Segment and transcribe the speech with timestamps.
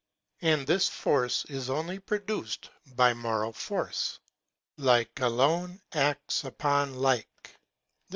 [0.41, 4.19] 'And this force is only produced by moral 'force.
[4.75, 7.27] Like alone acts upon like.
[7.43, 7.59] There AMIEL'S JOURNAL.